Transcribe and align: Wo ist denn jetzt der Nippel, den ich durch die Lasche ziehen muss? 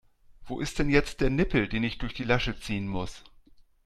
Wo 0.47 0.59
ist 0.61 0.79
denn 0.79 0.89
jetzt 0.89 1.21
der 1.21 1.29
Nippel, 1.29 1.67
den 1.67 1.83
ich 1.83 1.99
durch 1.99 2.15
die 2.15 2.23
Lasche 2.23 2.59
ziehen 2.59 2.87
muss? 2.87 3.23